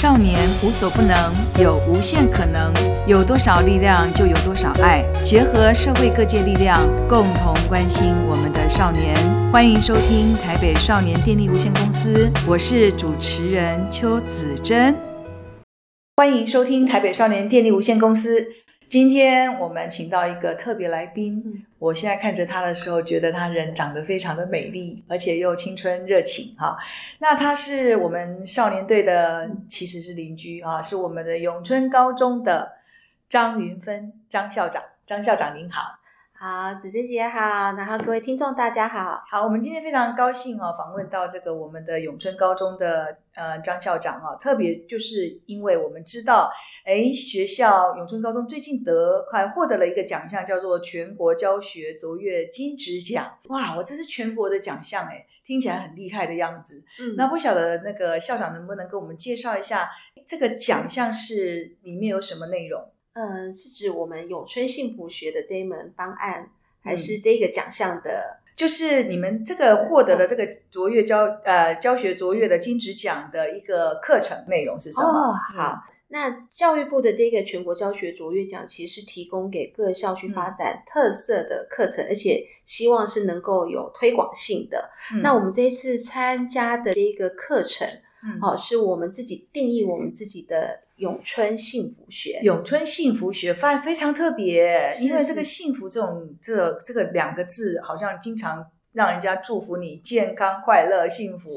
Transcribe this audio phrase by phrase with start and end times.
[0.00, 2.72] 少年无所不能，有无限可能。
[3.08, 5.04] 有多少力量，就有多少爱。
[5.24, 9.16] 结合社会各界力量，共同关心我们的少年。
[9.50, 14.94] 欢迎收听台北少年电力无限公司，我是主持人邱子珍。
[16.16, 18.46] 欢迎收听台北少年电力无限公司。
[18.88, 26.74] 今天我们请到一个特别来宾，我现在看着他的时候，觉得他人长得非常的美丽，而且又青春热情哈。
[27.18, 32.76] 那他是我们少年队的，其实是邻居啊，是我们的永春高中的
[33.28, 35.98] 张云芬张校长，张校长您好。
[36.40, 37.40] 好，子珍姐好，
[37.76, 39.20] 然后各位听众大家好。
[39.28, 46.48] 好，我们今天非常高兴哦，访问到这个我们的永春高中的呃张校长啊，特别就是因为我们知道，
[46.88, 53.38] 哎，学校永春高中最近得还获得了一个奖项，叫做全国教学卓越金质奖。
[53.50, 56.82] 哇，我这是全国的奖项哎，听起来很厉害的样子。
[56.98, 59.90] 嗯，那不晓得那个校长能不能跟我们介绍一下
[60.26, 62.82] 这个奖项是里面有什么内容？
[63.12, 66.48] 嗯，是指我们永春幸福学的这一门方案，
[66.82, 68.38] 还是这个奖项的？
[68.56, 75.08] 就是你们这个获得了这个卓越教呃教学卓越的金质奖的一个课程内容是什么？
[75.08, 84.90] 哦，好，那教育部的这个全国教学卓越奖，其实是提供给各校去发展特色的课程，嗯，而且希望是能够有推广性的。
[85.14, 87.86] 嗯，那我们这一次参加的这个课程。
[88.24, 92.40] 嗯，好，是我们自己定义我们自己的永春幸福学。
[92.42, 98.66] 永春幸福学发现非常特别，因为这个幸福这种这这个两个字，好像经常
[98.98, 101.48] 让人家祝福你健康、快乐、幸福。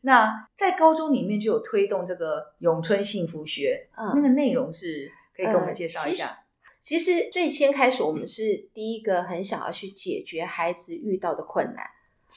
[0.00, 6.28] 那在高中里面就有推动这个永春幸福学，嗯，那个内容是可以跟我们介绍一下。
[6.28, 6.36] 呃，
[6.80, 11.84] 其实，其实最先开始，我们是第一个很想要去解决孩子遇到的困难。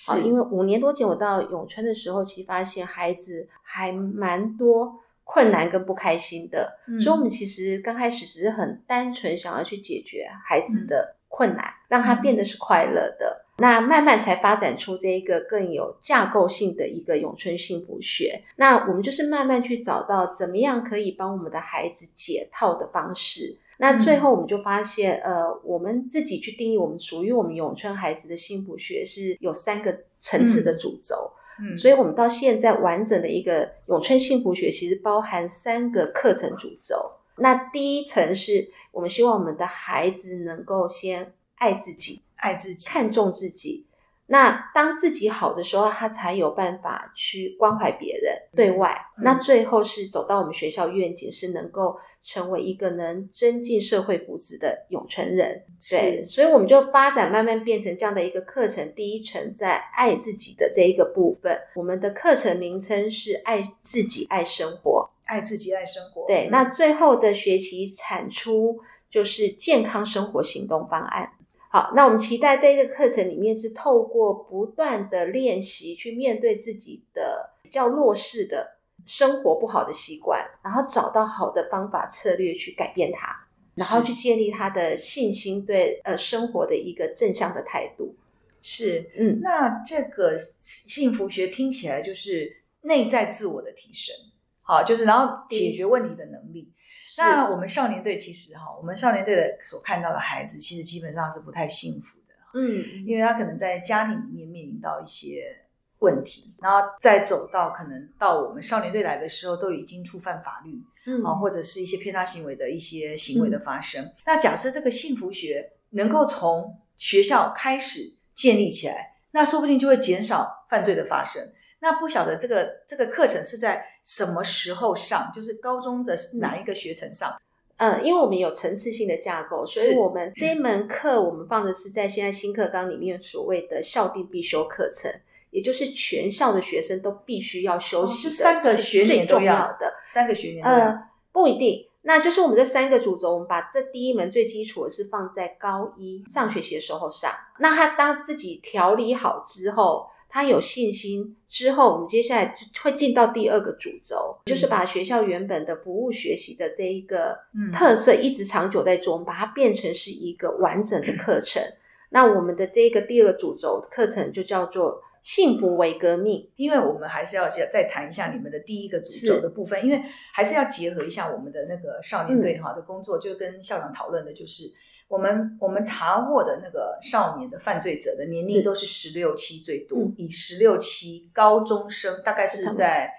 [0.10, 13.46] 啊，因为五年多前我到永春的时候，其实发现孩子还蛮多困难跟不开心的，嗯、所以我们其实刚开始只是很单纯想要去解决孩子的困难，嗯、让他变得是快乐的。
[13.62, 18.42] 嗯、那慢慢才发展出这一个更有架构性的一个永春幸福学。
[18.56, 23.58] 那我们就是慢慢去找到怎么样可以帮我们的孩子解套的方式。
[23.78, 37.12] 那最后我们就发现，嗯、呃，我们自己去定义我们属于我们永春孩子的幸福学是有三个层次的主轴，嗯，嗯，所以我们到现在完整的一个永春幸福学其实包含三个课程主轴。
[37.38, 43.88] 那第一层是我们希望我们的孩子能够先爱自己，爱自己，看重自己。
[44.28, 48.98] 那当自己好的时候，他才有办法去关怀别人，对外。
[49.18, 55.62] 嗯、那最后是走到我们学校愿景，是能够成为一个能增进社会福祉的永成人。
[55.90, 58.90] 对，所以我们就发展慢慢变成这样的一个课程。
[58.96, 66.26] 第一层在爱自己的这一个部分，我们的课程名称是爱自己爱生活，爱自己爱生活。
[66.26, 68.80] 对，那最后的学习产出
[69.12, 71.34] 就是健康生活行动方案。
[71.74, 88.18] 好，那我们期待这个课程里面是透过不断的练习，去面对自己的比较弱势的生活不好的习惯，然后找到好的方法策略去改变它，然后去建立他的信心，对呃生活的一个正向的态度。
[88.62, 94.14] 是，嗯，那这个幸福学听起来就是内在自我的提升，
[94.62, 96.71] 好，就是然后解决问题的能力。
[97.18, 105.66] 那我们少年队其实哈，我们少年队的所看到的孩子，其实基本上是不太幸福的，嗯，因为他可能在家庭里面面临到一些
[106.00, 114.04] 问题，然后再走到可能到我们少年队来的时候，都已经触犯法律，嗯，或者是一些偏差行为的一些行为的发生。
[114.06, 121.52] 嗯，那假设这个幸福学能够从学校开始建立起来，那说不定就会减少犯罪的发生。
[121.82, 125.32] 那不晓得这个这个课程是在什么时候上？
[125.34, 127.36] 就是高中的哪一个学程上？
[127.78, 135.12] 嗯，因为我们有层次性的架构，所以我们这一门课我们放的是在现在新课纲里面所谓的校定必修课程，
[135.50, 140.64] 也就是全校的学生都必须要修习的，是三个学年重要的，三个学年。
[140.64, 140.96] 呃，
[141.32, 150.08] 不一定，那就是我们这三个主轴，我们把这第一门最基础的是放在高一上学期的时候上，那他当自己调理好之后。
[150.32, 157.38] 他有信心之后，我们接下来就会进到第二个主轴，嗯、就是把学校原本的服务学习的这一个
[157.74, 161.62] 特色一直长久在做，我们把它变成是一个完整的课程。
[161.62, 161.78] 嗯、
[162.12, 170.02] 那我们的这个第二个主轴课程就叫做“幸福为革命”，因为我们还是要再谈一下你们的第一个主轴的部分，因为
[170.34, 174.72] 还是要结合一下我们的那个少年队哈的工作，嗯、就跟校长讨论的就是。
[175.12, 183.12] 我们我们查获的那个少年的犯罪者的年龄都是十六七最多，嗯、以十六七高中生大概是在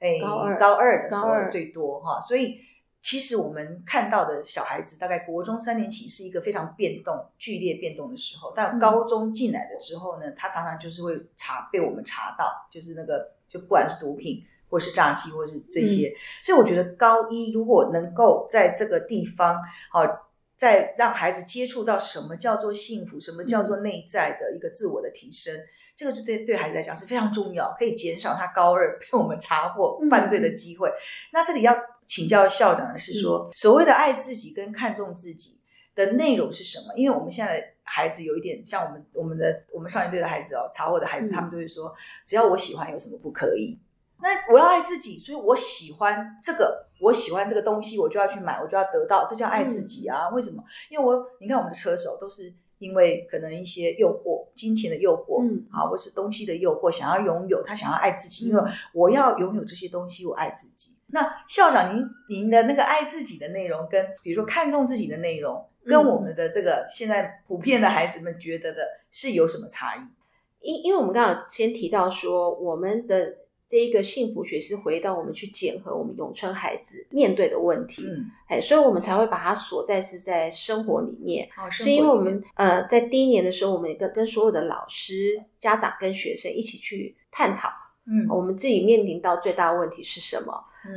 [0.00, 0.18] 哎
[0.58, 2.60] 高二的时候最多哈，所以。
[3.02, 8.52] 其实我们看到的小孩子，大概国中三年级是一个非常变动、剧烈变动的时候。
[8.56, 16.08] 但高中进来的时候呢，他常常就是会查被我们查到，就是那个就不管是毒品，或是诈欺，或是这些。
[16.08, 19.56] 嗯、所以我觉得高一如果能够在这个地方，
[19.92, 20.02] 好，
[20.56, 30.88] 再让孩子接触到什么叫做幸福，什么叫做内在的一个自我的提升，嗯、这个就对对孩子来讲是非常重要，可以减少他高二被我们查获犯罪的机会。
[30.88, 30.94] 嗯、
[31.32, 31.76] 那这里要。
[32.08, 35.58] 请教校长的是说，所谓的爱自己跟看重自己
[35.92, 36.94] 的内容是什么？
[36.94, 41.92] 因为我们现在的孩子有一点像我们我们的我们少年队的孩子哦，查获的孩子，他们都会说，
[42.24, 43.76] 只要我喜欢，有什么不可以？
[44.20, 50.28] 那我要爱自己，所以我喜欢这个，我喜欢这个东西，我就要去买，我就要得到，这叫爱自己啊？
[50.30, 50.62] 为什么？
[50.88, 60.96] 因为我你看我们的车手都是因为可能一些诱惑、金钱的诱惑，嗯，啊，或是东西的诱惑，想要拥有，他想要爱自己，因为我要拥有这些东西，我爱自己。
[61.08, 70.00] 那校长您，您您的那个爱自己的内容，跟比如说看重自己的内容，跟我们的这个现在普遍的孩子们觉得的是有什么差异？
[70.60, 73.36] 因因为我们刚刚先提到说，我们的
[73.68, 81.48] 这一个幸福学是回到我们去检核我们永春孩子面对的问题，嗯，哎，所以我们才会把它锁在是在生活里面。
[81.58, 87.68] 哦，是因为我们呃在第一年的时候，我们跟跟所有的老师、家长跟学生一起去探讨，
[88.06, 90.52] 嗯，我们自己面临到最大的问题是什么？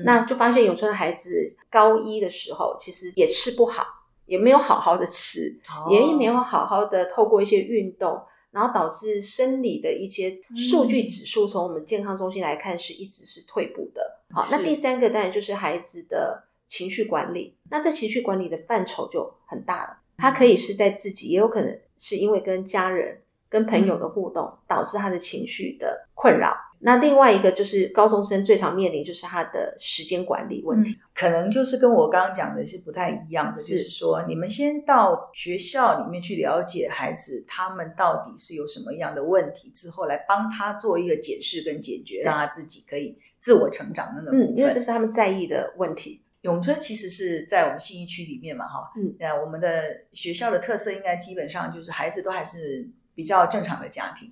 [0.06, 3.84] 那就发现永春的孩子高一的时候，其实也吃不好，
[4.28, 8.22] 也没有好好的吃，哦、也没有好好的透过一些运动，
[8.52, 14.20] 然后导致生理的一些数据指数，从我们健康中心来看，是一直是退步的。
[14.30, 26.56] 嗯、好，那第三个当然就是孩子的情绪管理，那这情绪管理的范畴就很大了，他可以是在自己，也有可能是因为跟家人、跟朋友的互动，导致他的情绪的困扰。
[26.82, 44.54] 那另外一个就是高中生最常面临就是他的时间管理问题，嗯，可能就是跟我刚刚讲的是不太一样的，是就是说你们先到学校里面去了解孩子他们到底是有什么样的问题，之后来帮他做一个解释跟解决，让他自己可以自我成长那个部分。
[44.54, 46.22] 嗯，因为这是他们在意的问题。
[46.44, 49.84] 永春其实是在我们信义区里面嘛，哈，嗯，我们的
[50.14, 52.90] 学校的特色应该基本上就是孩子都还是。
[53.20, 54.32] 比较正常的家庭，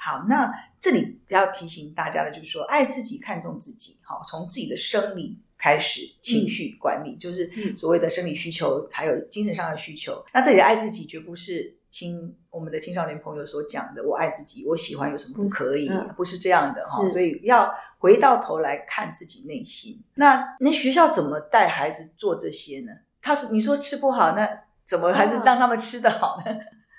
[0.00, 0.48] 好，那
[0.80, 10.24] 这里要提醒大家的，就是说，爱自己，看重自己，好，从自己的生理开始，情绪管理，嗯、就是所谓的生理需求，嗯、还有精神上的需求。
[10.32, 17.02] 那这里的爱自己，绝不是青我们的青少年朋友所讲的“我爱自己，我喜欢有什么不可以”，嗯、不是这样的哈。
[17.02, 17.68] 是所以要
[17.98, 20.00] 回到头来看自己内心。
[20.14, 22.92] 那那学校怎么带孩子做这些呢？
[23.20, 24.48] 他说：“你说吃不好，那
[24.84, 26.56] 怎么还是让他们吃得好呢？”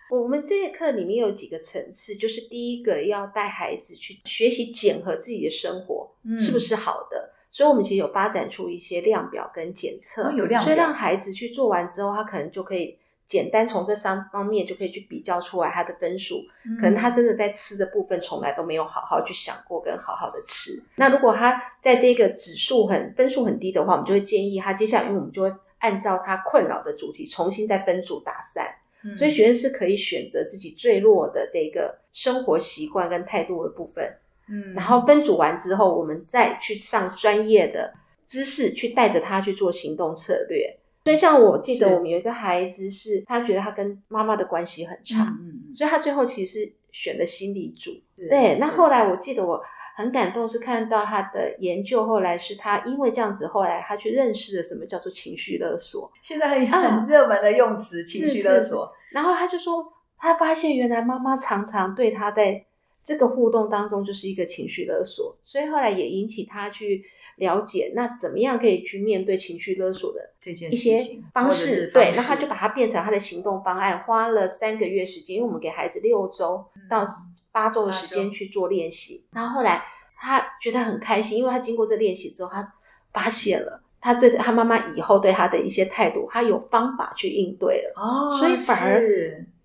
[0.10, 6.10] 啊我们这节课里面有几个层次，就是第一个要带孩子去学习检核自己的生活
[6.40, 12.98] 是不是好的，嗯、所以我们其实有发展出一些量表跟检测，哦、有量表，所以让孩子去做完之后，他可能就可以
[13.28, 16.44] 简单从这三方面就可以去比较出来他的分数。
[16.66, 20.72] 嗯、可能他真的在吃的部分从来都没有好好去想过跟好好的吃。
[20.96, 28.76] 那如果他在这个指数很分数很低的话，我们就会建议他接下来，因为我们就会按照他困扰的主题重新再分组打散。
[29.16, 34.18] 所以学生是可以选择自己最弱的这个生活习惯跟态度的部分，
[34.50, 37.94] 嗯，然后分组完之后，我们再去上专业的
[38.28, 40.77] 知识，去带着他去做行动策略。
[41.06, 47.91] 所以像我记得我们有一个孩子是，是他觉得他跟妈妈的关系很差，嗯，所以他最后其实是选了心理组。
[48.15, 49.62] 对，那后来我记得我。
[50.00, 56.10] 很感动，是看到他的研究，后来是他因为这样子，后来他去认识了什么叫做情绪勒索。
[56.22, 58.89] 现在很很热门的用词，啊、情绪勒索。
[59.12, 62.65] 然后他就说，他发现原来妈妈常常对他在
[63.03, 67.03] 这个互动当中就是一个情绪勒索，所以后来也引起他去
[67.36, 70.98] 了解，那怎么样可以去面对情绪勒索的这件一些
[71.34, 71.91] 方式？
[71.91, 77.06] 对，那他就把它变成他的行动方案，花了三个月时间，因为我们给孩子六周到。
[77.51, 79.84] 八周的时间去做练习，然后后来
[80.15, 82.74] 他觉得很开心，因为他经过这练习之后，他
[83.12, 89.01] 发现了他对他妈妈以后对他的一些态度，他有方法去应对了，哦，所以反而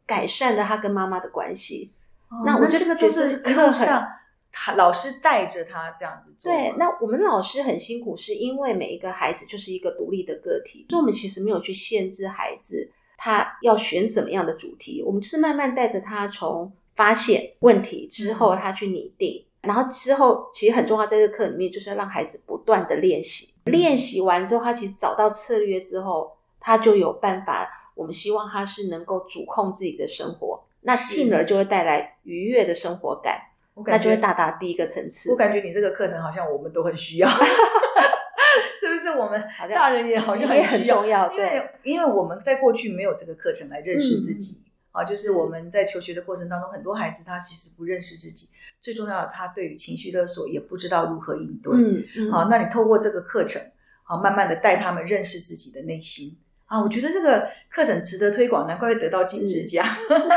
[0.07, 1.93] 改善了他跟妈妈的关系。
[2.29, 4.09] 哦、那我觉得这个就是课上
[4.51, 6.51] 他老师带着他这样子做。
[6.51, 16.73] 对，那我们老师很辛苦，是因为每一个孩子就是一个独立的个体，所以我们其实没有去限制孩子他要选什么样的主题，我们就是慢慢带着他从。
[16.95, 23.55] 发现问题之后，他去拟定，嗯、然后之后其实很重要，在这个课里面就是要让孩子不断的练习。
[23.65, 27.81] 嗯、练习完之后，他其实找到策略之后，他就有办法。
[27.95, 33.41] 我们希望他是能够主控自己的生活，那进而就会带来愉悦的生活感。
[33.87, 35.31] 那就会到达第一个层次。
[35.33, 37.29] 我感觉你这个课程好像我们都很需要。
[38.81, 40.97] 是不是我们大人也好像很需要？
[40.97, 44.61] 重要，因为因为我们在过去没有这个课程来认识自己
[44.95, 48.49] 啊，就是我们在求学的过程当中，很多孩子他其实不认识自己，
[48.81, 51.75] 最重要的他对于情绪勒索也不知道如何应对。
[51.75, 53.61] 嗯，好，那你透过这个课程，
[54.05, 59.85] 好，慢慢的带他们认识自己的内心啊，我觉得这个课程值得推广，难怪会得到金质奖，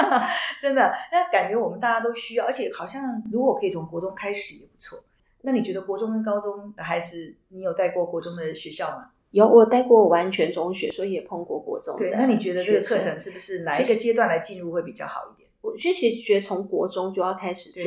[0.60, 5.04] 真的，那感觉我们大家都需要，而且好像如果可以从国中开始也不错。
[5.42, 9.12] 那你觉得国中跟高中的孩子，你有带过国中的学校吗？
[9.32, 11.96] 有，我带过完全中学，所以也碰过国中。
[11.98, 15.50] 对，那你觉得这个课程是不是哪一个阶段来进入会比较好一点？
[15.62, 17.84] 我其实觉得从国中就要开始做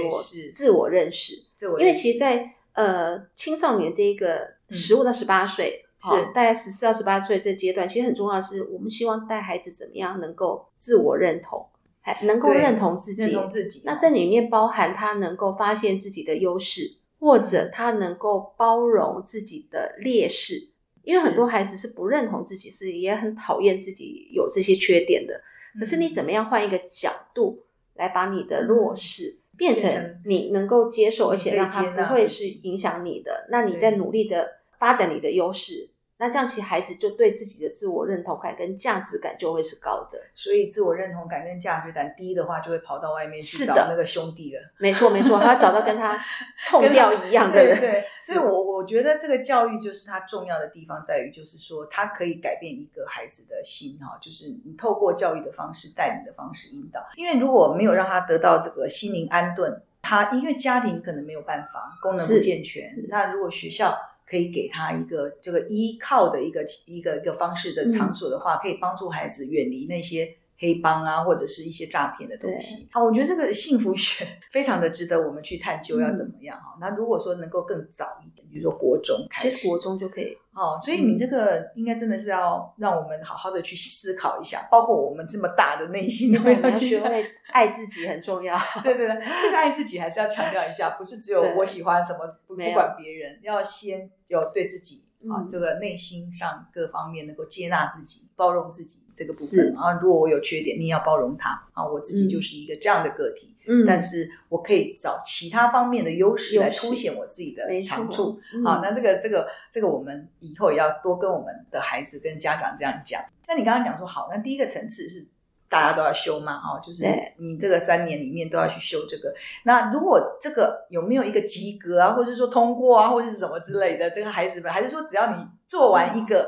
[0.53, 1.35] 自我认识，
[1.79, 11.67] 因为其实在，在呃青少年这一个十五到十八岁，是、嗯、大概十四到十八岁这阶段，其实很重要的是，我们希望带孩子怎么样能够自我认同，
[12.01, 13.83] 还能够认同自己，认同自己。
[13.85, 16.97] 那这里面包含他能够发现自己的优势。
[17.23, 20.70] 或者他能够包容自己的劣势，
[21.05, 25.41] 因为很多孩子是不认同自己，是也很讨厌自己有这些缺点的。
[25.79, 27.65] 可是你怎么样换一个角度
[27.95, 35.91] 来把你的弱势变成你能够接受，而且让他不会是影响你的，那你在努力的发展你的优势。
[36.21, 40.21] 那这样，其实孩子就对自己的自我认同感跟价值感就会是高的。
[40.35, 44.61] 所以，自我认同感跟价值感低的话，就会跑到外面去找那个兄弟了。
[44.77, 46.23] 没错，没错，他找到跟他
[46.69, 47.81] 痛调一样的人。
[47.81, 57.01] 对，对， 所以我我觉得这个教育就是它重要的地方在于，就是说它可以改变一个孩子的心哈，就是你透过教育的方式、带领的方式引导。
[57.17, 63.97] 因为如果没有让他得到这个心灵安顿，他因为家庭可能没有办法，功能不健全，那如果学校。
[64.31, 72.89] 可以给他一个这个依靠的一个一个一个方式的场所的话，嗯、可以帮助孩子远离那些黑帮啊，或者是一些诈骗的东西。
[72.93, 76.75] 啊，我觉得这个幸福学 非常的值得我们去探究，要怎么样哈？
[76.77, 80.37] 嗯、那如果说能够更早一点，比如说国中开始，其实国中就可以。
[80.53, 88.59] 哦，所以你这个应该真的是要让我们好好的去思考一下，包括我们这么大的内心 都要去学会爱自己很重要。
[88.85, 99.73] 对对对，这个爱自己还是要强调一下，不是只有我喜欢什么，不管别人，要先有对自己啊这个内心上各方面能够接纳自己、包容自己这个部分。
[99.75, 103.55] 然后如果我有缺点，你也要包容他啊，我自己就是一个这样的个体。
[103.67, 108.41] 嗯，但是我可以找其他方面的优势来凸显我自己的长处。
[108.65, 113.23] 好，那这个这个这个我们以后也要多跟我们的孩子跟家长这样讲。
[113.47, 115.27] 那你刚刚讲说好，那第一个层次是
[115.71, 116.57] 大家都要修嘛？
[116.57, 117.07] 哦，就是
[117.39, 119.33] 你这个三年里面都要去修这个。
[119.65, 124.11] 那如果这个有没有一个及格啊，或者说通过啊，或者是什么之类的？
[124.11, 126.47] 这个孩子们还是说只要你做完一个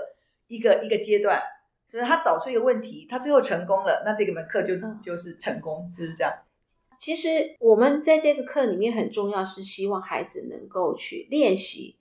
[0.48, 1.40] 一个一个阶段，
[1.88, 6.32] 就是他找出一个问题，他最后成功了，那这个门课就就是成功，是不是这样？
[6.98, 7.28] 其实
[7.60, 11.96] 我们在这个课里面很重要，是希望孩子能够去练习、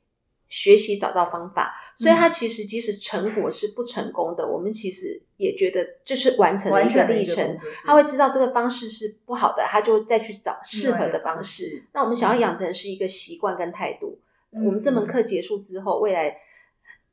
[0.51, 1.74] 学习、找到方法。
[1.96, 7.58] 所以他其实即使成果是不成功的，嗯、我们其实也觉得就是完成了一个历程。
[7.86, 11.81] 他会知道这个方式是不好的，他就再去找适合的方式。
[11.81, 14.20] 嗯、那我们想要养成是一个习惯跟态度。
[14.51, 16.38] 嗯、我们这门课结束之后，未来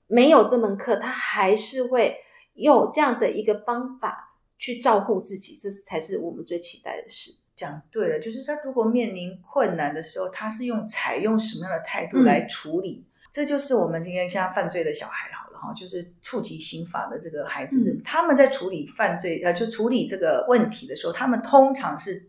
[0.08, 2.16] 没有这门课，他还是会
[2.54, 7.32] 用这样的一个方法去照顾自己，这才是我们最期待的事。
[7.54, 13.04] 讲对了，就是他如果面临困难的时候，他是用采用什么样的态度来处理？
[13.28, 22.28] 嗯、这就是我们今天像犯罪的小孩好了哈，就是触及刑法的这个孩子，嗯、他们在处理犯罪呃，就处理这个问题的时候，他们通常是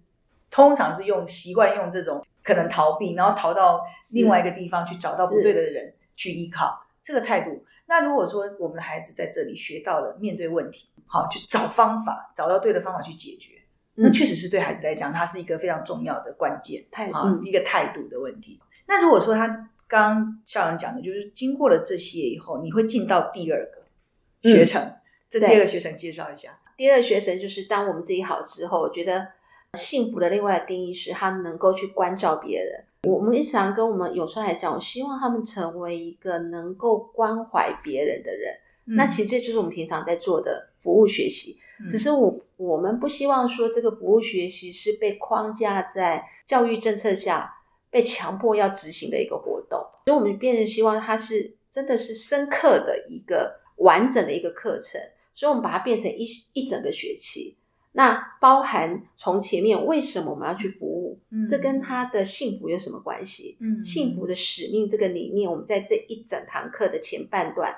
[0.52, 3.82] 通常是用习惯用这种可能逃避，然后逃到
[4.14, 7.66] 另外一个地方去找到不对的人去依靠这个态度。
[7.88, 13.56] 那如果说我们的孩子在这里学到了面对问题，好，去找方法，找到对的方法去解决。
[13.96, 18.62] 那确实是对孩子来讲，他是一个非常重要的关键，态度，一个态度的问题。
[18.88, 24.94] 那如果说他刚刚校长讲的，就是经过了这些以后，你会进到第二个学程。
[25.28, 26.58] 这第二个学程介绍一下。
[26.78, 29.28] 第二个学程就是当我们自己好之后，我觉得
[29.74, 32.86] 幸福的另外的定义是，他能够去关照别人。
[33.04, 38.56] 我们一直常跟我们永川来讲，我希望他们成为一个能够关怀别人的人。
[38.86, 41.58] 那其实这就是我们平常在做的服务学习。
[41.90, 47.54] 只是我我们不希望说这个服务学习是被框架在教育政策下
[47.90, 55.02] 被强迫要执行的一个活动，所以我们变成希望它是真的是深刻的一个完整的一个课程，
[55.34, 57.56] 所以我们把它变成一一整个学期。
[57.92, 63.58] 那包含从前面为什么我们要去服务，嗯，这跟他的幸福有什么关系？
[63.60, 67.76] 嗯，幸福的使命这个理念，我们在这一整堂课的前半段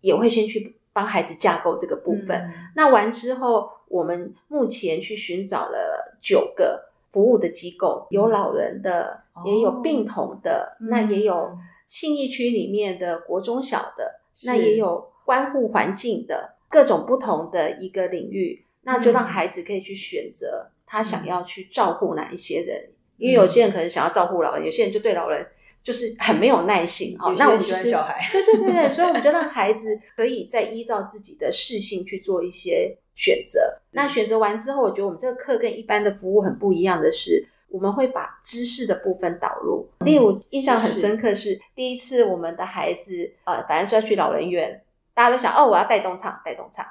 [0.00, 0.76] 也会先去。
[0.94, 25.46] 帮孩子架构这个部分，嗯、那完之后，我们目前去寻找了九个服务的机构，有老人的，嗯、也有病童的，哦、那也有信义区里面的国中小的，嗯、那也有关护环境的各种不同的一个领域，那就让孩子可以去选择他想要去照顾哪一些人，嗯、因为有些人可能想要照顾老人，有些人就对老人。
[25.84, 33.78] 就是很没有耐心啊，那我们喜欢小孩，对对对对，所以我们就让孩子可以再依照自己的适性去做一些选择。
[33.90, 39.88] 那选择完之后，我觉得我们这个课跟一般的服务很不一样的是，我们会把知识的部分导入。
[40.04, 44.82] 例如印象很深刻是第一次我们的孩子呃，反正说要去老人院，
[45.14, 46.86] 大家都想哦，我要带动唱带动唱，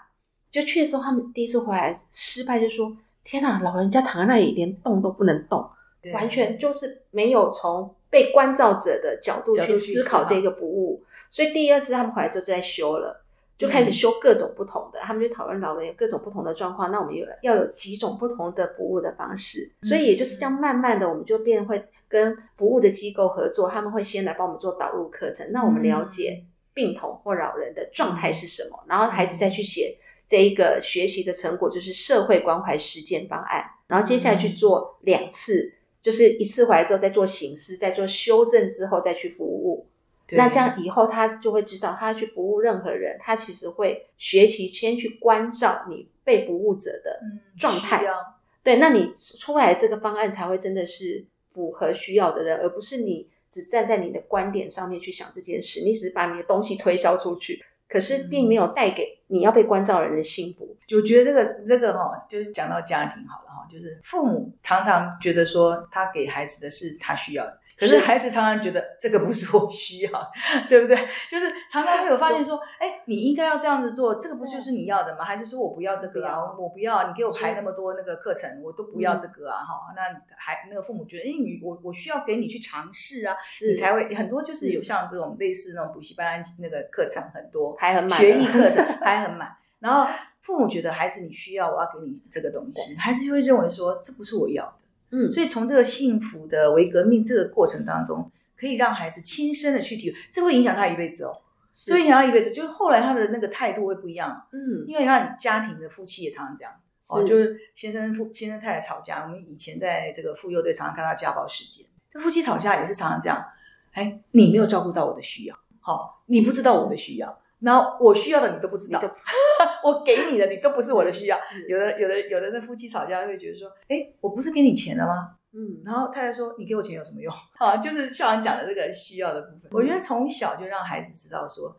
[0.51, 5.69] 就去的时候他们第一次回来失败，就说天哪，老人家躺在那里连动都不能动，
[6.13, 7.93] 完全就是没有从。
[8.11, 13.20] 被关照者的角度去思考这个服务，所以第二次他们回来之后就在修了，
[13.61, 29.95] 就开始修各种不同的，嗯、他们就讨论老人有各种不同的状况，那我们有要有几种不同的服务的方式，所以也就是这样慢慢的，我们就变会跟服务的机构合作，他们会先来帮我们做导入课程，那我们了解病童或老人的状态是什么，然后孩子再去写
[30.27, 35.75] 这一个学习的成果，就是社会关怀实践方案，然后接下来去做两次。
[36.01, 39.85] 就是一次回来之后再做形式，再做修正之后再去服务。
[40.31, 47.19] 对那这样以后他就会知道，他要去服务任何人，他其实会学习先去关照你被服务者的
[47.59, 48.05] 状态。
[48.05, 48.15] 嗯、
[48.63, 60.77] 对，那你出来这个方案才会真的是符合需要的人，而不是你只站在你的观点上面去想这件事，你只是把你的东西推销出去，可是并没有带给你要被关照人的幸福。
[60.87, 63.67] 就我觉得这个这个哈，就是讲到家庭好了哈。
[63.69, 70.31] 就是父母常常觉得说他给孩子的是他需要的，可是孩子常常觉得这个不是我需要，
[70.69, 70.95] 对不对？
[71.27, 75.25] 就是常常会有发现说，哎，你应该要这样子做，这个不就是你要的吗？
[75.25, 76.37] 还是说我不要这个啊？
[76.55, 79.57] 我不要，你给我排那么多那个课程，我都不要这个啊！
[79.65, 80.03] 哈，那
[80.37, 83.35] 还那个父母觉得，哎，你我我需要给你去尝试啊，
[83.67, 90.07] 你才会很多就是有像这种类似那种补习班那个课程很多，还很满，学艺课程还很满， 然后。
[90.43, 94.73] 父母觉得孩子你需要，我要给你这个东西，孩子就会认为说这不是我要的。
[95.11, 101.41] 嗯，所以从这个幸福的为革命这个过程当中，可以让孩子亲身的去体会，这会影响他一辈子哦，
[101.73, 102.51] 这会影响他一辈子。
[102.51, 104.47] 就是后来他的那个态度会不一样。
[104.51, 106.73] 嗯，因为你看家庭的夫妻也常常这样，
[107.09, 113.45] 哦，就是先生夫先生太太吵架，我们以前在这个妇幼队常常看到家暴事件，这夫妻吵架也是常常这样。
[113.91, 117.37] 哎，你没有照顾到我的需要，好，哦，你不知道我的需要。
[117.61, 118.99] 然后我需要的你都不知道，
[119.85, 121.39] 我给你的你都不是我的需要。
[121.69, 125.35] 有的有的有的那夫妻吵架会觉得说，哎，我不是给你钱了吗？
[125.53, 127.31] 嗯，然后太太说，你给我钱有什么用？
[127.59, 129.69] 啊，就是校长讲的这个需要的部分。
[129.71, 131.77] 我觉得从小就让孩子知道说，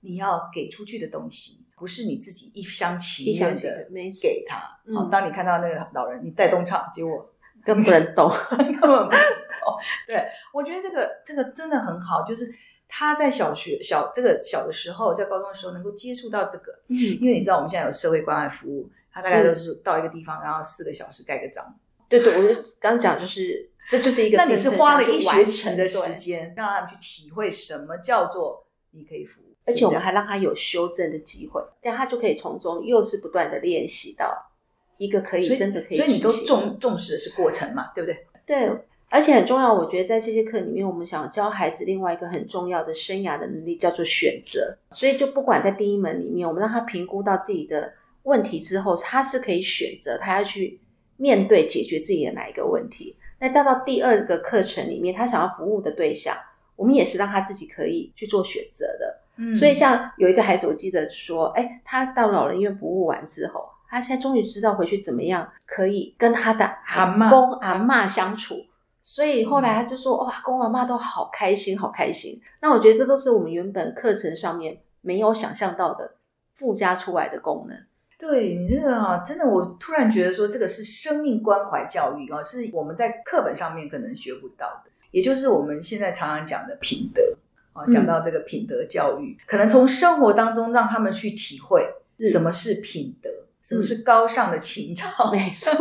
[0.00, 3.88] 你要给出去的东西不是你自己一厢情愿的
[4.20, 4.58] 给他。
[4.94, 7.28] 好，当你看到那个老人，你带动唱，结果
[7.64, 9.76] 根本不能动，根本不能动。
[10.06, 12.54] 对，我觉得这个这个真的很好，就是。
[12.88, 21.74] 他在小学小这个小的时候，在高中的时候能够接触到这个，嗯，因为你知道我们现在有社会关爱服务，他大概都是到一个地方，然后四个小时盖个章。
[22.08, 34.52] 对对，我就刚讲就是这就是一个，那你是花了一学期的时间，让他们去体会什么叫做你可以服务，而且我们还让他有修正的机会，这样他就可以从中又是不断的练习到
[34.98, 38.26] 一个可以真的可以，所以你都重重视的是过程嘛，对不对？
[38.46, 38.70] 对。
[39.14, 44.76] 而且很重要，我觉得在这些课里面，我们想教孩子另外一个很重要的生涯的能力，叫做选择。
[44.90, 47.92] 所以就不管在第一门里面，我们让他评估到自己的
[48.24, 50.80] 问题之后，他是可以选择他要去
[51.16, 53.14] 面对解决自己的哪一个问题。
[53.38, 56.36] 那到到第二个课程里面，他想要服务的对象，
[56.74, 59.20] 我们也是让他自己可以去做选择的。
[59.36, 68.56] 嗯，所以像有一个孩子，我记得说，哎，他到老人院服务完之后，他现在终于知道回去怎么样可以跟他的阿公阿嬷相处。
[69.06, 76.14] 所以后来他就说：“哇，公阿妈都好开心，好开心。”那我觉得这都是我们原本课程上面没有想象到的
[76.54, 77.78] 附加出来的功能。
[78.18, 87.36] 对你这个啊，真的，我突然觉得说，这个是生命关怀教育啊，是我们在课本上面可能学不到的，也就是我们现在常常讲的品德
[87.74, 91.86] 啊，讲到这个品德教育，嗯、可能从生活当中让他们去体会
[92.32, 93.28] 什么是品德。
[93.64, 95.30] 什么是高尚的情操？
[95.32, 95.72] 没错，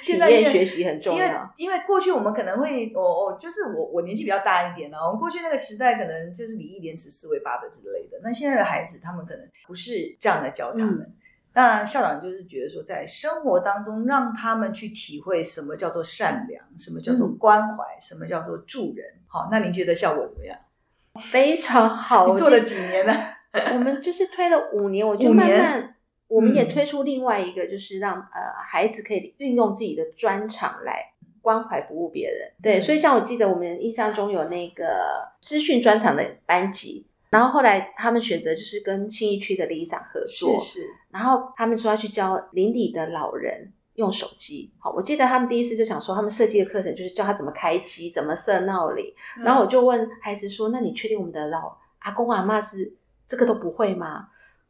[0.00, 1.18] 现在学习很重要。
[1.18, 8.18] 因为因为过去我们可能会，哦我，就是我我年纪比较大一点呢，我们过去那个时代可能就是礼义廉耻四维八德之类的。
[8.22, 11.14] 那现在的孩子，他们可能不是这样来教他们。
[11.52, 19.04] 那、嗯、校长就是觉得说，在生活当中让他们去体会什么叫做善良，什么叫做关怀，嗯、什么叫做助人。
[19.26, 20.56] 好，那您觉得效果怎么样？
[21.20, 22.28] 非常好。
[22.28, 23.12] 你做了几年呢？
[23.74, 25.94] 我们就是推了五年，我就慢慢。
[26.28, 31.02] 我们也推出另外一个，就是让呃孩子可以运用自己的专长来
[31.40, 32.52] 关怀服务别人。
[32.62, 44.70] 对，所以像我记得我们印象中有那个资讯专长的班级，然后后来他们选择就是跟新义区的里长合作，是是，然后他们说要去教邻里的老人用手机。
[44.78, 49.06] 好，我记得他们第一次就想说，他们设计的课程就是教他怎么开机，怎么设闹铃。
[49.42, 52.92] 然后我就问孩子说：“那你确定我们的老阿公阿妈是
[53.26, 54.28] 这个都不会吗？”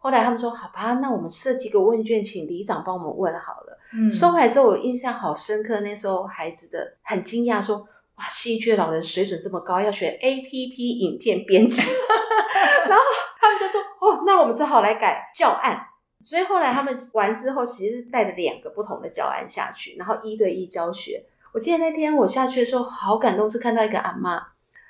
[0.08, 5.80] 后来他们说：“好吧，那我们设计个问卷，请里长帮我们问好了。”嗯，收回来之后，我印象好深刻。
[5.80, 11.82] 那时候孩子的很惊讶，说：“哇，信义区老人水准这么高，要学 APP 影片编辑。
[12.88, 13.04] ”然后
[13.38, 15.88] 他们就说：“哦，那我们只好来改教案。”
[16.24, 21.22] 所以后来他们完之后，其实是带着两个不同的教案下去，然后一对一教学。
[21.52, 24.42] 我记得那天我下去的时候，好感动，是看到一个阿妈，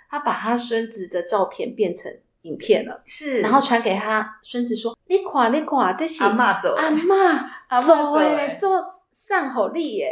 [0.09, 2.13] 她把她孙子的照片变成。
[2.49, 8.83] 影片了，是，然后传给他孙子说：“你看，你看，这是阿妈走，阿妈走哎，做
[9.13, 10.11] 善好力耶。”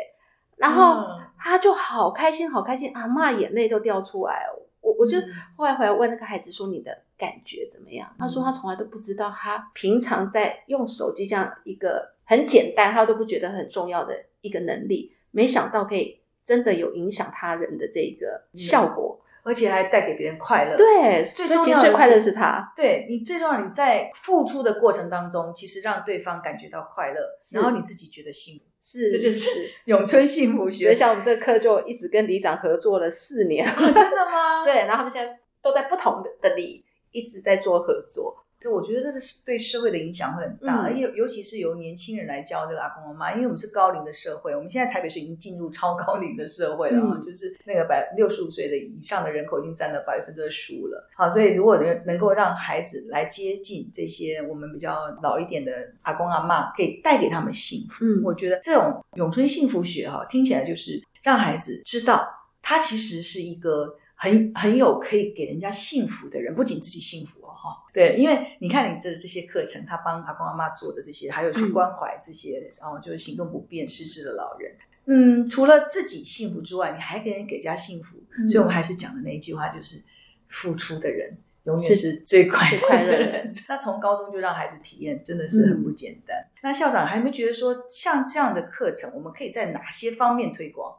[0.56, 1.04] 然后
[1.38, 4.46] 他就好开心，好开心，阿妈眼泪都掉出来。
[4.80, 5.18] 我我就
[5.56, 20.76] 后来回来问那个孩子说：“你的感觉怎么样？”他说：“他从来都不知道，他平常在用手机这样一个很简单，他都不觉得很重要的一个能力，没想到可以真的有影响他人的这个效果。”而且还带给别人快乐。
[20.76, 22.72] 对，最重要的最快乐是他。
[22.74, 27.20] 对，你最重要，你在付出的过程当中，其实让对方感觉到快乐，
[27.52, 28.64] 然后你自己觉得幸福。
[28.82, 30.86] 是，这就是 永春幸福学。
[30.86, 33.64] 所以像我们这个课就一直跟里长合作了四年。
[33.64, 34.64] 哦，真的吗？
[34.66, 38.45] 对，然后他们现在都在不同的的里一直在做合作。
[38.58, 51.06] 就我觉得这是对社会的影响会很大，而、嗯、尤尤其是由年轻人来教这个阿公阿妈，因为我们是高龄的社会，我们现在台北市已经进入超高龄的社会了，嗯、就是那个百六十五岁的以上的人口已经占了百分之二十五了。
[51.16, 62.26] 好，所以如果能能够让孩子来接近这些我们比较老一点的阿公阿妈，可以带给他们幸福，嗯，我觉得这种永春幸福学哈，听起来就是让孩子知道
[62.62, 67.45] 他其实是一个很很有可以给人家幸福的人，不仅自己幸福。
[67.92, 74.74] 对，因为你看你这这些课程，他帮阿公阿妈做的这些，还有去关怀这些，然后、就是行动不便、失智的老人。
[75.06, 78.16] 嗯，除了自己幸福之外，你还给人给家幸福。
[78.38, 80.02] 嗯、所以我们还是讲的那一句话，就是
[80.48, 83.52] 付出的人永远是最快乐的人。
[83.68, 86.36] 那从高中就让孩子体验，真的是很不简单。
[86.38, 90.94] 嗯、那校长还没觉得说，像这样的课程，我们可以在哪些方面推广？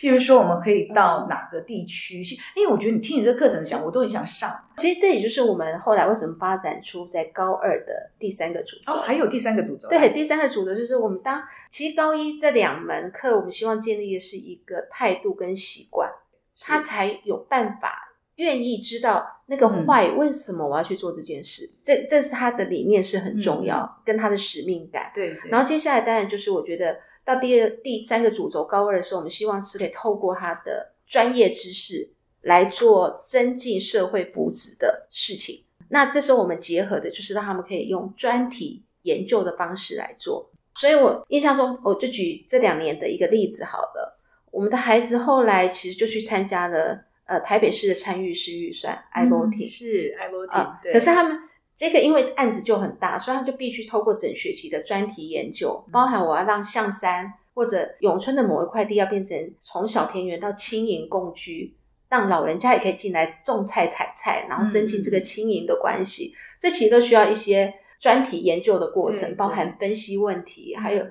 [0.00, 2.34] 譬如说，我们可以到哪个地区去？
[2.56, 4.50] 因为我觉得你听你这个课程讲，我都很想上。
[4.78, 8.94] 其实这也就是我们后来为什么发展出在高二的第三个主轴。
[8.94, 9.90] 哦，还有第三个主轴。
[9.90, 16.10] 对，第三个主轴就是我们当其实高一这两门课，我们希望建立的是一个态度跟习惯，
[16.58, 21.70] 他才有办法愿意知道那个 why，为什么我要去做这件事。
[21.82, 25.12] 这这是他的理念是很重要，跟他的使命感。
[25.14, 25.36] 对。
[25.50, 26.96] 然后接下来当然就是我觉得。
[27.24, 32.10] 到第二、第三个主轴高二的时候，我们希望是可以透过他的专业知识
[32.42, 35.64] 来做增进社会福祉的事情。
[35.88, 40.50] 那这时候我们结合的就是让他们可以用专题研究的方式来做。
[40.74, 44.18] 所以我印象中，我就举这两年的一个例子好了。
[44.50, 50.92] 我们的孩子后来其实就去参加了呃台北市的参与式预算 iVoting，是 iVoting，对。
[50.92, 51.38] 可是他们。
[51.80, 61.74] 这个因为案子就很大，所以他就必须透过整学期的专题研究，包含我要让象山或者永春的某一块地要变成从小田园到轻盈共居，
[62.10, 66.34] 让老人家也可以进来种菜采菜，然后增进这个轻盈的关系。
[66.34, 71.02] 嗯、这其实都需要一些专题研究的过程，包含分析问题，还有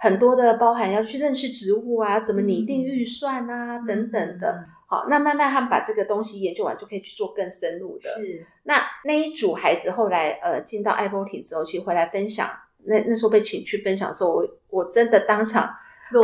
[0.00, 4.66] 很多的包含要去认识植物啊，怎么拟定预算啊、嗯、等等的。
[4.86, 8.08] 好，那慢慢他们把这个东西研究完，就可以去做更深入的。
[8.08, 12.50] 是，那那一组孩子后来呃进到 iVoting 之后，其实回来分享，
[12.84, 15.72] 那那时候被请去分享的时候，我我真的当场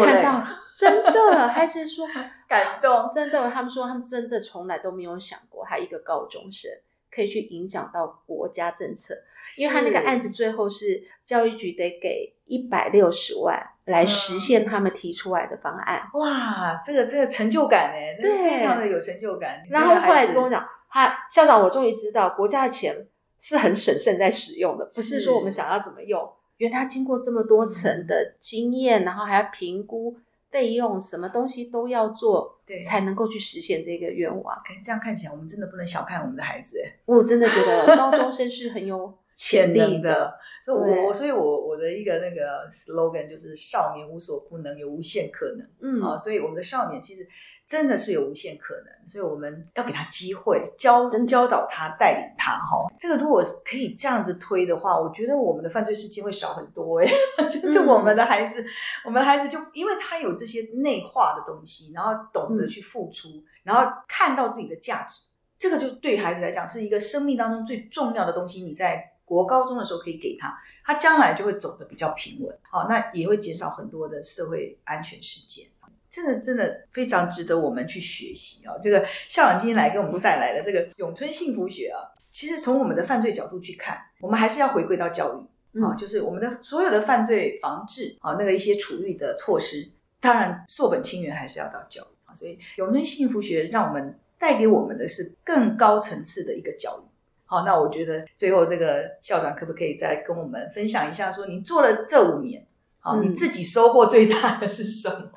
[0.01, 0.43] 看到，
[0.79, 2.07] 真的孩子说
[2.49, 6.71] 感动，真的，他们说他们真的从来都没有想过，他一个高中生
[7.17, 9.15] 可以去影响到国家政策，
[9.57, 13.71] 因为他那个案子最后是教育局得给一百六十万。
[13.87, 16.11] 来实现他们提出来的方案。
[16.13, 19.63] 嗯、哇，这个这个成就感哎，对，非常的有成就感。
[19.71, 23.07] 然后后来跟我讲，他校长，我终于知道国家的钱
[23.39, 26.29] 是很审慎在使用的，不是说我们想要怎么用。
[26.57, 30.17] 原来他经过这么多层的经验，嗯、然后还要评估
[30.51, 34.57] 费用，什么东西都要做，对，才能够去实现这个愿望。
[34.67, 36.99] 哎，这样看起来，我们真的不能小看我们的孩子哎。
[37.05, 39.13] 我真的觉得高中生是很有。
[39.37, 45.69] 潜力的，所以我我所以我我的一个那个 slogan 就是少年无所不能，有无限可能。
[45.83, 47.29] 嗯啊，所以我们的少年其实，
[47.67, 52.87] 真的是有无限可能，所以我们要给他机会，教教导他，带领他哈。
[52.99, 57.07] 这个如果可以这样子推的话，我觉得我们的犯罪事件会少很多哎。
[57.51, 58.67] 就是我们的孩子，嗯、
[59.05, 65.21] 我们的孩子就因为他有这些内化的东西，然后懂得去付出，嗯、然后看到自己的价值，
[65.59, 68.63] 这个就对孩子来讲是一个生命当中最重要的东西。
[68.63, 75.67] 你在国高中的时候可以给他，他将来就会走的比较平稳，好，那也会减少很多的社会安全事件。
[76.09, 78.73] 真的真的非常值得我们去学习啊！
[78.81, 92.33] 这个校长今天来给我们带来的这个永春幸福学啊，其实从我们的犯罪角度去看，我们还是要回归到教育啊，就是我们的所有的犯罪防治啊，那个一些处遇的措施，当然溯本清源还是要到教育啊。
[92.33, 97.05] 所以永春幸福学让我们带给我们的是更高层次的一个教育。
[97.47, 102.67] 好，那我觉得最后这个校长可不可以再跟我们分享一下，说你做了这五年，
[102.99, 105.31] 好，你自己收获最大的是什么？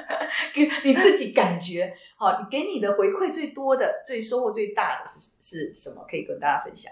[0.54, 6.04] 给你自己感觉好，你给你的回馈最多的、最收获最大的是是什么？
[6.08, 6.90] 可以跟大家分享。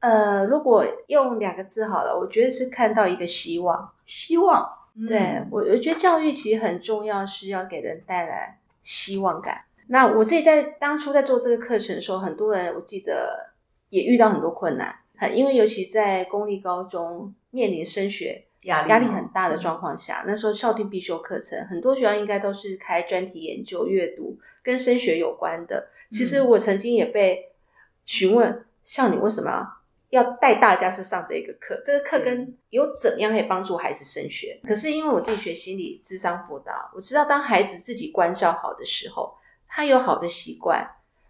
[0.00, 3.90] 呃，如果用两个字好了，我觉得是看到一个希望。
[4.06, 4.64] 希望，
[5.08, 9.64] 对，我我觉得教育其实很重要，是要给人带来希望感。
[9.88, 13.47] 那我自己在当初在做这个课程的时候，很多人我记得
[13.90, 14.94] 也遇到很多困难，
[15.34, 18.44] 因为尤其在公立高中面临升学。
[18.62, 25.88] 压力压力很大的状况下，那时候校定必修课程，很多学校应该都是开专题研究、阅读跟升学有关的。
[26.10, 27.52] 其实我曾经也被
[28.04, 29.64] 询问，像你为什么
[30.10, 31.80] 要带大家去上这个课？
[31.84, 34.60] 这个课跟有怎么样可以帮助孩子升学？
[34.66, 39.32] 可是因为我自己学心理智商辅导，我知道当孩子自己关照好的时候，
[39.68, 40.84] 他有好的习惯，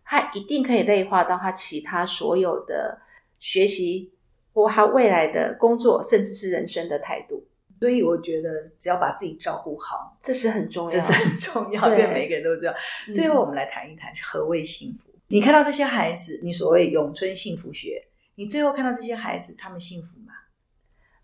[0.08, 2.98] 他一定可以内化到他其他所有的
[3.38, 4.10] 学习。
[4.54, 7.44] 或他未来的工作，甚至是人生的态度，
[7.78, 12.74] 所以我觉得只要把自己照顾好，这是很重要，这是很重要，对每个人都知道。
[13.06, 15.10] 嗯、最后，我们来谈一谈何谓幸福。
[15.28, 18.02] 你看到这些孩子，你所谓永春幸福学，
[18.34, 20.32] 你最后看到这些孩子，他们幸福吗？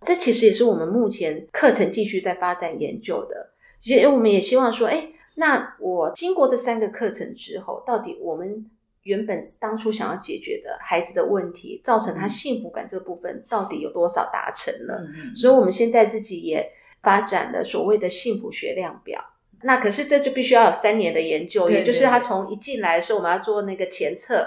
[0.03, 3.51] 这其实也是我们目前课程继续在发展研究的。
[3.81, 8.71] 其实我们也希望说，哎，那我经过这三个课程之后，到底我们。
[9.05, 14.97] 原本当初想要解决的孩子的问题，造成他幸福感这部分到底有多少达成了？
[15.15, 19.23] 嗯、所以，我们现在自己也发展了所谓的幸福学量表。
[19.63, 24.47] 那可是这就必须要有三年的研究，也就是他从一进来的时候，我们要做那个前测，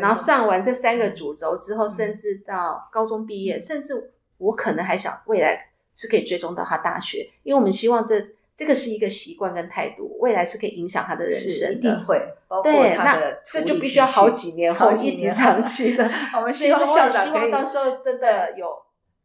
[0.00, 8.18] 然后上完这三个主轴之后，嗯、甚至到高中毕业，嗯、甚至我可能还想未来是可以追踪到他大学，因为我们希望这。
[8.58, 12.20] 这个是一个习惯跟态度，未来是可以影响他的人生的，一定会。
[12.48, 16.04] 包括对，那这就必须要好几年后一直长期的。
[16.34, 18.66] 我们希望校长希望到时候真的有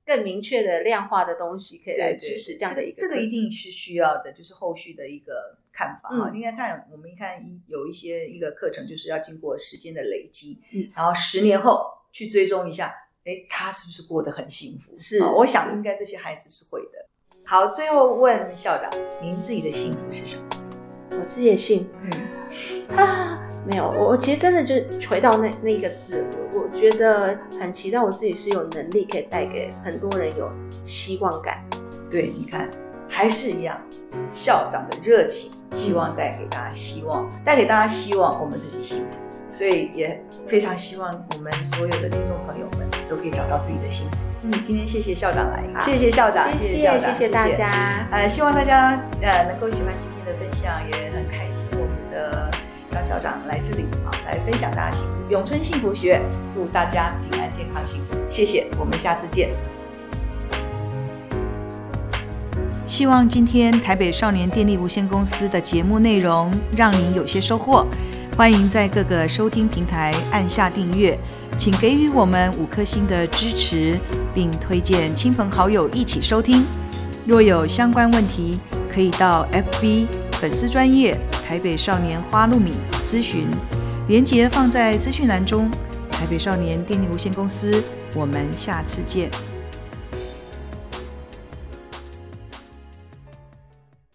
[0.06, 2.96] 更明确的量化的东西可以来支持这样的一个。
[2.96, 6.30] 这个一定是需要的，就是后续的一个看法啊。
[6.32, 12.94] 应该看我们一看有一些一个课程，就是要经过时间的累积，嗯，然后十年后去追踪一下，
[13.26, 14.96] 哎，他是不是过得很幸福？
[14.96, 17.03] 是，我想应该这些孩子是会的。
[17.46, 18.90] 好，最后问校长，
[19.22, 20.44] 您自己的幸福是什么？
[21.12, 22.20] 我自己的幸福，
[22.90, 24.76] 嗯 啊，没有，我我其实真的就
[25.10, 30.50] 回到那那一个字，我我觉得很期待我自己是有能力可以带给很多人有
[30.86, 31.64] 希望感。
[32.10, 32.70] 对，你看，
[33.10, 33.80] 还是一样，
[34.32, 39.20] 校长的热情，希望带给大家希望，带给大家希望，我们自己幸福。
[39.52, 44.33] 所以也非常希望我们所有的听众朋友们都可以找到自己的幸福。
[44.46, 48.06] 嗯，今天谢谢校长来，谢谢校长，谢谢校长，谢谢大家。
[48.12, 52.52] 呃，希望大家呃能够喜欢今天的分享，也很开心我们的
[52.92, 56.22] 张校长来这里啊，来分享大家幸福永春幸福学，
[56.54, 58.18] 祝大家平安健康幸福。
[58.28, 59.50] 谢谢，我们下次见。
[62.86, 67.88] 希望今天台北少年电力无限公司的节目内容让您有些收获。
[68.36, 71.18] 欢迎在各个收听平台按下订阅，
[71.58, 74.00] 请给予我们五颗星的支持，
[74.34, 76.66] 并推荐亲朋好友一起收听。
[77.26, 78.60] 若有相关问题，
[78.92, 82.74] 可以到 FB 粉丝专业台北少年花露米
[83.08, 83.48] 咨询，
[84.08, 85.70] 链接放在资讯栏中。
[86.12, 87.84] 台北少年电力无限公司，
[88.16, 89.30] 我们下次见。